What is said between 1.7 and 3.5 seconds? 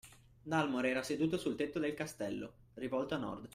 del castello, rivolto a nord